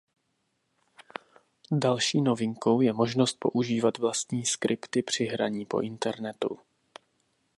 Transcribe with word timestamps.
Další 1.71 2.21
novinkou 2.21 2.81
je 2.81 2.93
možnost 2.93 3.37
používat 3.39 3.97
vlastní 3.97 4.45
skripty 4.45 5.01
při 5.03 5.23
hraní 5.25 5.65
po 5.65 5.79
internetu. 5.81 6.59